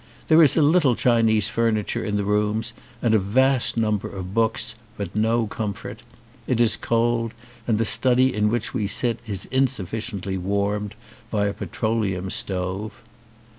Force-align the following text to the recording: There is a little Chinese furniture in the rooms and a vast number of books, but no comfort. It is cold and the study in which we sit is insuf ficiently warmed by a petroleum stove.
There 0.29 0.41
is 0.41 0.57
a 0.57 0.63
little 0.63 0.95
Chinese 0.95 1.49
furniture 1.49 2.03
in 2.03 2.17
the 2.17 2.23
rooms 2.25 2.73
and 3.03 3.13
a 3.13 3.19
vast 3.19 3.77
number 3.77 4.09
of 4.09 4.33
books, 4.33 4.73
but 4.97 5.15
no 5.15 5.45
comfort. 5.45 5.99
It 6.47 6.59
is 6.59 6.75
cold 6.75 7.35
and 7.67 7.77
the 7.77 7.85
study 7.85 8.33
in 8.33 8.49
which 8.49 8.73
we 8.73 8.87
sit 8.87 9.19
is 9.27 9.45
insuf 9.51 9.89
ficiently 9.89 10.41
warmed 10.41 10.95
by 11.29 11.45
a 11.45 11.53
petroleum 11.53 12.31
stove. 12.31 12.93